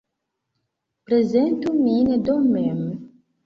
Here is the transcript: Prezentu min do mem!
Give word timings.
Prezentu 1.05 1.77
min 1.85 2.07
do 2.25 2.35
mem! 2.51 2.81